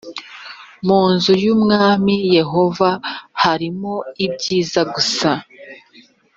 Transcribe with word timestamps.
mu 0.87 1.01
nzu 1.13 1.33
y’umwami 1.43 2.15
yehova 2.37 2.89
arimo 3.51 3.93
ibyiza 4.25 4.81
gusa 4.93 5.29